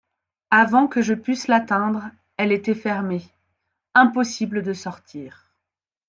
[0.49, 3.23] Avant que je pusse l'atteindre, elle était fermée;
[3.93, 5.53] impossible de sortir.